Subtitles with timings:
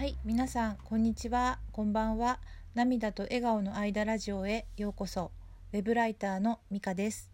[0.00, 1.58] はい皆さんこんにちは。
[1.72, 2.40] こんばんは。
[2.74, 5.30] 涙と笑顔の間ラジオへようこそ。
[5.74, 7.30] ウェブライターのミカです。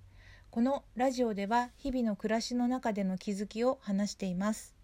[0.51, 4.75] このラジオでは日々の暮らしの中での気づきを話しています。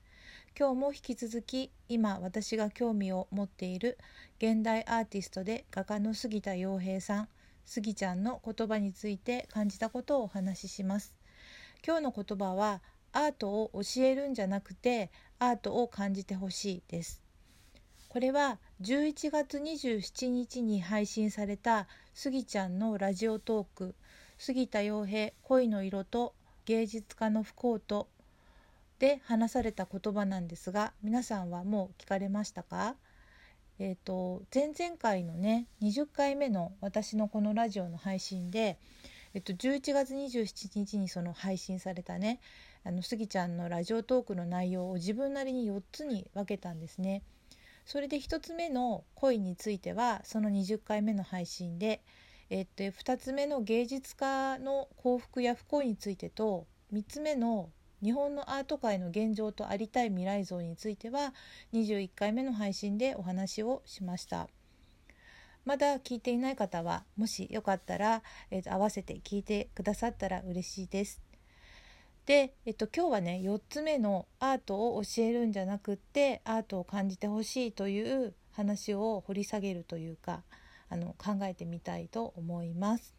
[0.57, 3.99] 今日も引き続き今私が興味を持っている
[4.39, 7.29] 現代アーティストで画家の杉田洋平さん
[7.65, 11.17] 杉ちゃんの言葉について感じたことをお話しします。
[11.85, 12.81] 今日の言葉は
[13.11, 15.11] アートを教えるんじゃなくて
[15.41, 17.22] アートを感じてほしいです。
[18.13, 23.95] これは11月27日に配信されたスギちゃんのラジオトーク
[24.37, 26.35] 「杉田洋平恋の色と
[26.67, 28.11] 芸術家の不幸と」
[29.01, 32.97] で話された言葉なんですが皆さんはもう聞かれましたか？
[33.79, 38.77] えーと、前々回のね20回目の私のこのラジオの配信で、
[39.33, 42.41] えっと、11月27日にその配信されたね
[42.85, 47.23] あのスギちゃんのラジオトークの内容を自分なりに4つに分けたんですね。
[47.85, 52.03] それで1つ目の恋についてはその20回目の配信で、
[52.51, 57.71] えっと、2つ目の芸術家の幸福や不幸についてと3つ目の
[58.03, 61.33] 日本のアート界の現状とありたい未来像については
[61.73, 64.49] 21回目の配信でお話をしました。
[65.65, 71.23] まだ聞いていない方はもしよかったら、えー、と合わせて聞いてくださったら嬉しいです。
[72.27, 80.43] で、えっと、今日はね4つ目のアートを教えるんじゃなくってアートを感じてほしいという話を掘り下げるというか
[80.89, 83.15] あの考えてみたいと思います。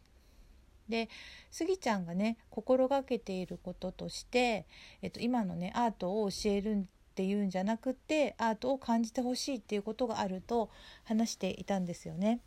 [0.88, 1.08] で
[1.50, 4.66] スギちゃんがね心がけていることとして、
[5.00, 10.70] えっと、今のねアートを教えるっていうんじゃなくってアートを感じてほしいっていうことがあると
[11.04, 12.40] 話していたんですよね。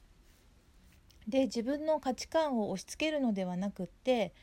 [1.27, 4.33] で自分の価値観を押し付けるのではなくって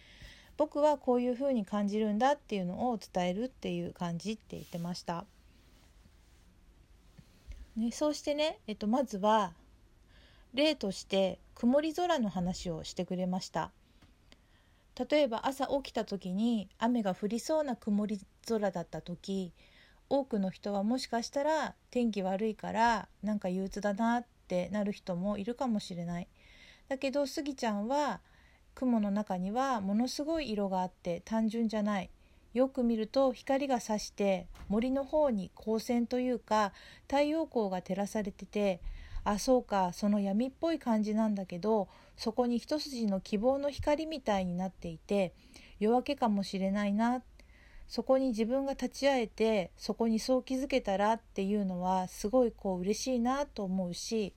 [0.56, 5.24] 僕はこういうふうに感じるんだっていうのを伝えるっていう感じって言ってました。
[7.76, 9.52] ね、そうしてね、えっと、まずは
[10.54, 13.72] 例として曇り空の話をしてくれました
[15.10, 19.52] 例えば朝起きた時に雨が降りそうな曇り空だった時
[20.08, 26.28] 多くの人はもしかしたら天気悪いからなんか憂鬱だなってなる人もいるかもしれない
[26.88, 28.20] だけどスギちゃんは
[28.74, 32.10] 雲の中にはものすごい色があって単純じゃない。
[32.54, 36.72] よく見ると光が差して森の方に光線というか
[37.08, 38.80] 太陽光が照らされてて
[39.24, 45.34] あそうかその闇っぽい感じなんだけどそこに一筋の希望の光みたいになっていて
[45.80, 47.22] 夜明けかもしれないな
[47.88, 54.32] そこに自分が立ち会えてそこにそう気づけたらっていうのはすごいこう嬉しいなと思うし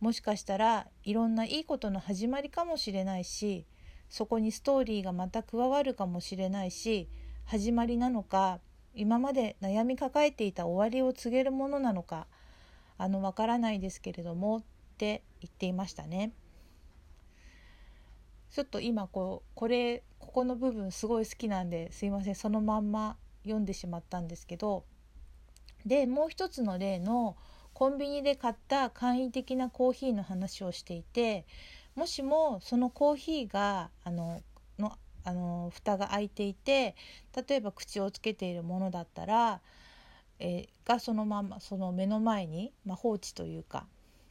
[0.00, 3.66] もしかしたらいろんないいことの始まりかもしれないし
[4.12, 7.08] そこにストーリーがまた加わるかもしれないし
[7.46, 8.60] 始まりなのか
[8.94, 12.26] 今まで悩み抱えていた終わりを告げるものなのか
[12.98, 14.62] あのわからないですけれどもっ
[14.98, 16.32] て言っていましたね。
[18.50, 24.84] ちょっと今こうこれここの部分すごい好きなんですいませんそのまんま読んでしまったんですけど
[25.86, 27.34] でもう一つの例の
[27.72, 31.46] コンビニで買った簡易的なコーヒーの話をしていて
[31.94, 34.40] もしもそのコーヒーがあの
[34.78, 34.92] の
[35.24, 36.96] あの蓋が開いていて
[37.48, 39.60] 例えば口をつけているものだったら、
[40.40, 43.86] えー、がそのままその目の前に、まあ、放置というか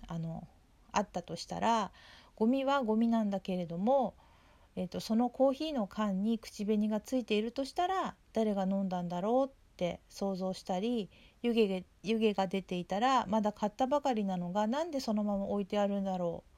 [0.07, 0.47] あの
[0.91, 1.91] あったとしたら
[2.35, 4.16] ゴミはゴミなんだけれども、
[4.75, 11.09] えーと、そのコーヒーの缶に口紅がついているとしたら誰が飲んだんだろうって想像したり
[11.41, 16.50] 湯気湯気が出ていたらまだ買ったばかりなのが何でそのまま置いてあるんだろう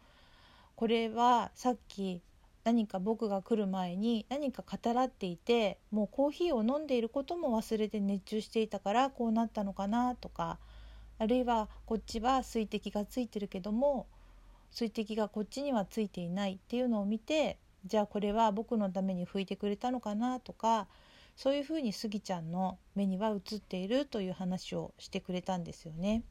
[0.75, 2.21] これはさっき
[2.63, 10.59] 何か僕が来る前に何か語らっていてもうコーヒーを飲んでいることも忘れて熱中していたからこうなったのかなとか
[11.19, 14.07] あるいはこっちは水滴がついてるけども
[14.71, 20.87] 水滴がこっちにはついていないっていうのを見てじゃあこれは僕のために拭いてくれたのかなとか
[21.35, 26.23] そういうふうにスギちゃんの目には映っているという話をしてくれたんですよね。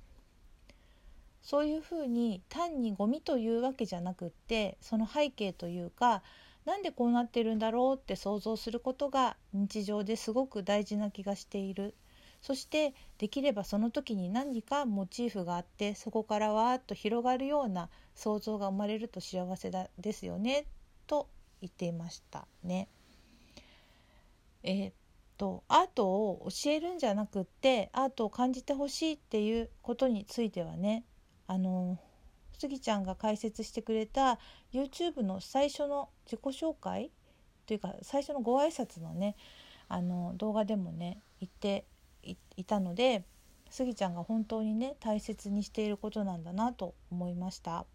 [1.42, 6.22] そういうふうに単にゴミというわけじゃなくってその背景というか
[6.64, 11.94] なんでこうなってるんだろうって想像することが日常ですごく大事な気がしている
[12.40, 20.66] そしてできればその時に何かモチーフがあってそこからわーっと広がるような想像が生まれると幸せだですよね
[21.06, 21.28] と
[21.60, 22.88] 言っていましたね。
[24.64, 24.92] えー、っ
[25.38, 31.04] とアートを教えるんじゃなくってアートを感じてほしいっていうことについてはね
[31.46, 31.98] あの
[32.58, 34.38] スギちゃんが解説してくれた
[34.72, 37.10] YouTube の最初の自己紹介
[37.66, 39.36] というか最初のご挨拶のね
[39.88, 41.84] あの動画でもね言って
[42.56, 43.24] いたので
[43.70, 47.86] スギちゃんが本当にね大切にしていることなんだなと思いました。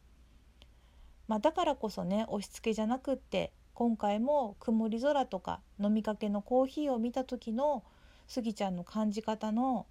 [1.28, 7.84] まあ、だからこそね押し付けじゃなくって今回も曇り空とか飲みかけのコーヒーを見た時の
[8.28, 9.86] スギちゃんの感じ方の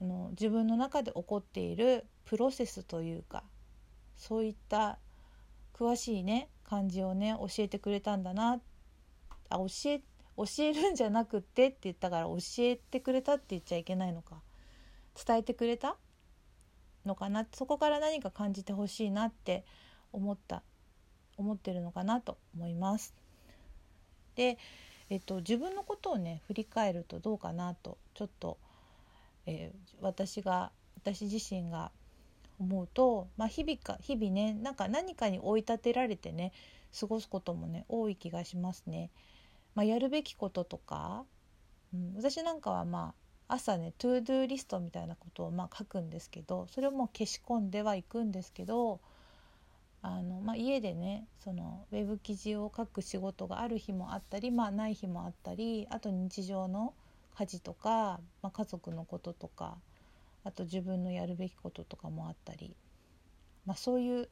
[0.00, 3.44] あの自分の中で起こっているプロセスというか
[4.16, 4.98] そういった
[5.74, 8.60] 詳しいね感じをね教えてくれたんだな
[9.48, 10.00] あ教え
[10.36, 14.40] 教えるんじゃなくってって言ったから教えてくれたって言っちゃいけないのか。
[15.26, 15.96] 伝えてくれた？
[17.04, 17.46] のかな？
[17.52, 19.64] そこから何か感じてほしいなって
[20.12, 20.62] 思った。
[21.36, 23.14] 思ってるのかなと思います。
[24.34, 24.56] で、
[25.10, 28.58] えっと、自分のことをね振り返るとどうかなとちょっと、
[29.50, 31.90] えー、私が私自身が
[32.60, 36.52] 思うと、まあ、日々か日々ねなんか何かに追い立てられてね
[36.98, 39.10] 過ごすこともね多い気がしますね。
[39.74, 41.24] まあ、やるべきこととか、
[41.94, 43.14] うん、私なんかはま
[43.48, 49.00] あ朝ね to do list みたいなことをまあ書くんですけどそれをもう消し込んではいくんですけど
[50.02, 56.94] あの、まあ、家でねそのウェブ記事を書く仕事がある日もあったり、まあ、ない日もあったりあと日常の
[57.36, 59.78] 家事とか、まあ、家族のこととか
[60.44, 62.74] あと自分のやるべきこととかもあったり、
[63.66, 64.28] まあ、そういう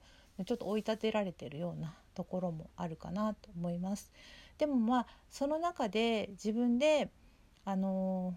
[0.47, 4.13] ちょっと追い立てられてるようなところもあるかなと思います。
[4.57, 7.11] でもまあその中で自分で
[7.65, 8.35] あの、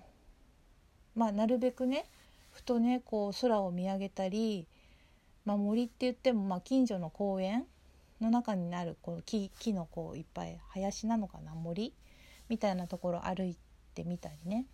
[1.16, 2.06] まあなるべくね
[2.52, 4.68] ふとねこう空を見上げたり
[5.46, 7.66] まあ、森って言ってもまあ近所の公園
[8.20, 11.94] の中になるこう木木のこういっぱい林なのかな森
[12.50, 13.60] みたいなところ歩いて
[13.92, 14.66] てみたりね。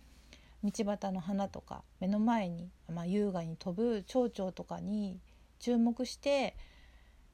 [0.64, 5.20] 道端の花とか目の前に、まあ、優雅に飛ぶ蝶々とかに
[5.60, 6.56] 注目して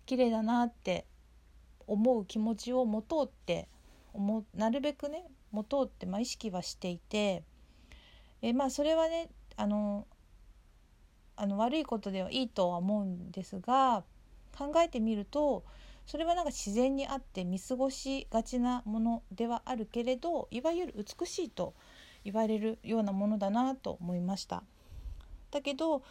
[0.05, 1.07] 綺麗だなって
[1.87, 3.69] 思う気持ちを持とうって
[4.13, 7.43] 思なるべくね持とうって、まあ、意識はしていて
[8.43, 10.07] えまあそれはねあの
[11.37, 14.05] あの悪いことではいいとは思うんですが
[14.57, 15.65] 考えてみると
[16.07, 21.75] それはなんか自然にあって見過ごしがちなものではあるけれどいわゆる美しいと
[22.25, 24.63] 言われるようなものだなと思いました。
[25.51, 26.03] だけど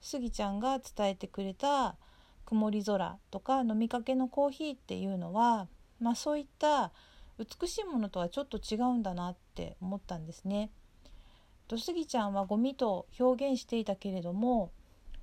[0.00, 1.96] スギちゃんが伝えてくれた
[2.46, 5.68] 曇り空とか飲みかけのコーヒーっていうのは、
[6.00, 6.90] まあ、そういった
[7.38, 10.70] 美しいものとはちょっと違うんだなって思ったんですね。
[11.68, 14.72] とスギちゃんはゴミと表現していたけれども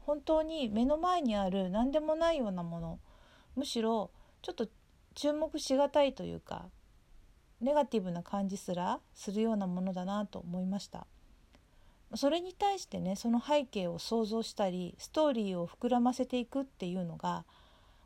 [0.05, 2.99] 本当に目の前にある何でもないようなもの
[3.57, 4.11] むしろ
[4.43, 4.67] ちょっと
[5.15, 6.67] 注目しがたいというか
[7.59, 11.07] ネガティブな感じすらするようなものだなと思いました
[12.15, 17.45] それに対してねその背景を想像したりストーリーを膨らませていくっていうのが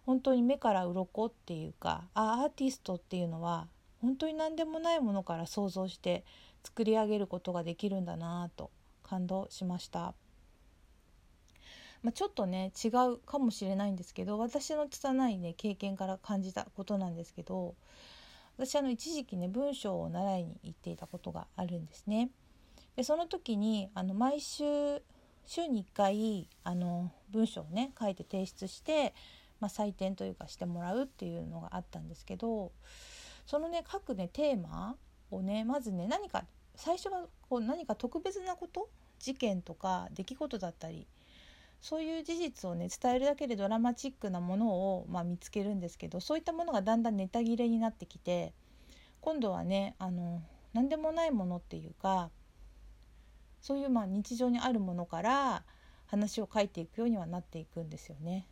[0.06, 3.68] 本当に目から鱗っていうかあアーティストっていうのは
[4.02, 6.24] 本当に何でもないものから想像して
[6.64, 8.72] 作り上げることができるんだなと
[9.04, 10.14] 感動しました。
[12.04, 17.76] まあ、ちょっとね違うかもしれないんですけど私の拙いね経験から感じたことなんですけど
[18.58, 22.30] 私あの一時期ね文章を習いに行っていたことがあるんですね。
[22.96, 24.64] でその時にあの毎週
[25.46, 29.14] 週に1回あの文章をね書いて提出して、
[29.60, 32.72] まあ、採点というかしてもらうっていうのがあったんですけど
[33.46, 34.96] そのね各ねテーマ
[35.32, 36.46] をねまずね何か
[36.76, 38.90] 最初はこう何か特別なこと
[39.20, 41.08] 事件とか出来事だったり
[41.82, 48.54] そういう事実をね伝えるだけでドラマチックなものを、まあ、見つけるんですけどそういったものがだんだんネタ切れになってきて
[49.20, 50.42] 今度はねあの
[50.74, 52.30] 何でもないものっていうか
[53.62, 55.64] そういうまあ日常にあるものから
[56.06, 58.46] 話を書いていくようにはなっていくんですよね。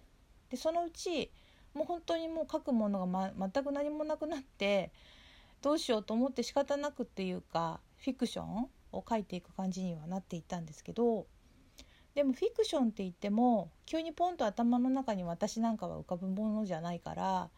[0.50, 1.31] でそのうち
[1.74, 4.91] もう本当にもう書くものが、ま、全く何もなくなって
[5.62, 11.27] どうしようと思って仕方なくっていうかフィクションを書いていく感じにはなっていったんですけど
[12.19, 17.49] でもフィクションって言っても急にポンと頭の中に私なんかは浮かぶものじゃないから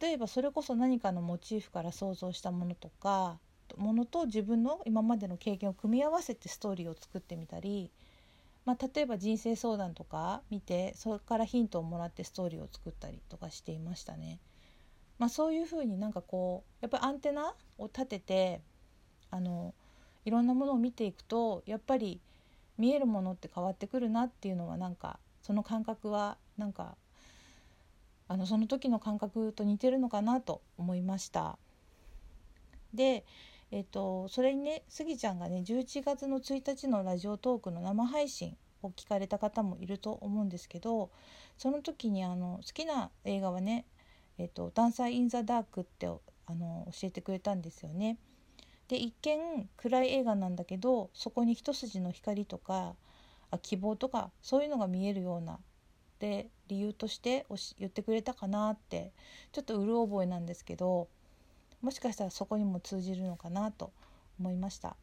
[0.00, 3.40] 例えばそれこそ何かのモチーフから想像したものとか
[3.76, 7.90] ものと自分の今までの経験を組み合わせてストーリーを作ってみたり、
[8.64, 14.38] まあ、例えば人生相談とか見てそれからヒントをもらってストーリーを作ったりとかしていましたね。
[15.18, 18.60] まあ、そういうふうになんかこうやっぱりアンテナを立てて
[19.32, 19.74] あの
[20.24, 22.20] いろんなものを見ていくとやっぱり
[22.80, 26.96] 見えるものって変わってくるなっていうのはなんかその感覚はなんか
[28.26, 31.58] あのその時の感覚と似てるのかなと思いました。
[32.94, 33.24] で、
[33.70, 41.10] えっと、それにねスギちゃんがね11月の1日のラジオトークの生配信を聞かれた方もいると思うんですけど
[41.58, 43.84] その時にあの好きな映画はね
[44.38, 48.16] 「えっと、ダンサー・イン・ザ・ダーク」ってあの教えてくれたんですよね。
[48.90, 52.96] で一見暗い映画なんだけどそこに一筋の光とか
[53.52, 55.60] あ希望とかそういうのが見えるような
[56.18, 57.46] で理由として
[57.78, 59.12] 言ってくれたかなって
[59.52, 61.06] ちょっとうる覚えなんですけど
[61.80, 63.92] もしかしたらそこにも通じるのかなと
[64.40, 64.96] 思いました。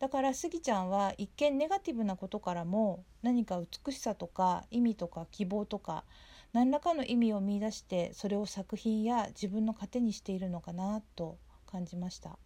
[0.00, 6.04] だからスギちゃんは一見ネガティブなことからも何か美しさとか意味とか希望とか
[6.52, 12.36] 何らかの意味を見いだしてそれを作品や自分の糧にしているのかなと感じました。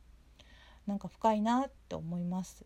[0.86, 2.64] なんか深いなって思います。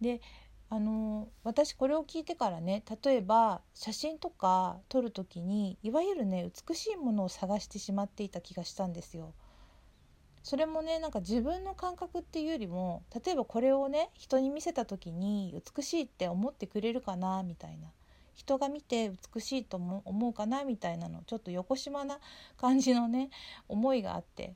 [0.00, 0.20] で
[0.68, 9.32] あの私これを聞いてからね例えば写真とか撮る時にいわゆるね美しいものを探してしまっていた気がしたんですよ。
[10.42, 17.88] それもねなんか自分の感覚っていうよりも例えばこれをね人に見せた時に美しいって思ってくれるかなみたいな。
[18.34, 22.18] 人が見て美しいと思うかなみたいなのちょっと横島な
[22.58, 23.30] 感じのね
[23.66, 24.54] 思いがあって。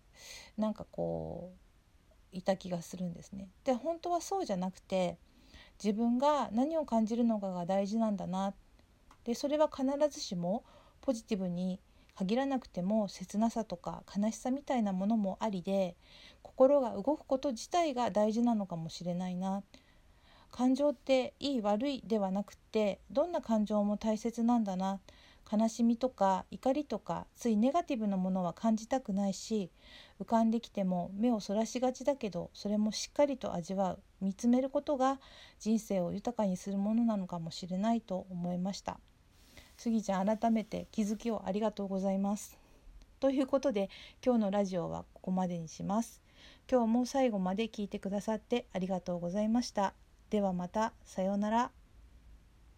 [0.61, 1.53] なんかこ
[2.33, 3.49] ういた気がするんですね。
[3.65, 5.17] で本当はそうじゃなくて
[5.83, 8.55] 自分が何を感じるのかが大事なんだな。
[9.25, 10.63] でそれは必ずしも
[11.01, 11.81] ポジティブに
[12.15, 15.97] 限らなくても切なさとか悲しさみたいなものもありで
[16.43, 19.63] 心が動くこと自体が大事なのかもしれないな。
[20.51, 25.01] 感情っていい悪いではなくってどんな感情も大切なんだな。
[25.51, 29.71] 悲しみとか怒りとかついネガティブなものは感じたくないし
[30.21, 35.19] 浮かんできても目をそらしがちだけどそれもしっかりと味わう見つめることが
[35.59, 39.01] 人生を豊かにするものなのかもしれないと思いました。
[39.77, 42.59] 杉ちゃん改めて気づきをありがとうございます。
[43.19, 43.89] ということで
[44.25, 46.21] 今日のラジオはここまでにします。
[46.71, 49.95] 今日も最後まで聞いてくださってありがとうございました。
[50.29, 51.80] ではまたさようなら。